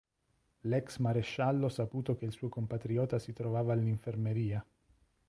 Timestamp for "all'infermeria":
3.73-4.65